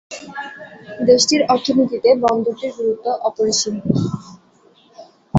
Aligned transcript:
দেশটির 1.09 1.41
অর্থনীতিতে 1.53 2.09
বন্দরটির 2.23 2.71
গুরুত্ব 2.77 3.05
অপরিসীম। 3.27 3.75